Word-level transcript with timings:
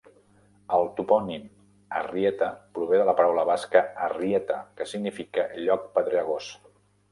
El 0.77 0.87
topònim 0.99 1.43
"Arrieta" 1.99 2.47
prové 2.79 3.03
de 3.03 3.07
la 3.11 3.15
paraula 3.21 3.45
basca 3.51 3.85
"harrieta", 4.07 4.59
que 4.81 4.91
significa 4.95 5.49
"lloc 5.69 5.89
pedregós". 6.01 6.53